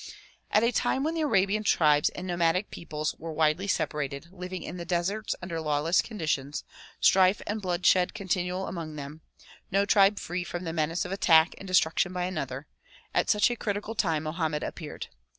[0.49, 4.77] At a time when the Arabian tribes and nomadic peoples were widely separated, living in
[4.77, 6.63] the deserts under lawless conditions,
[6.99, 9.21] strife and bloodshed continual among them,
[9.69, 12.65] no tribe free from the menace of attack and destruction by another,—
[13.13, 15.09] at such a critical time Mohammed appeared.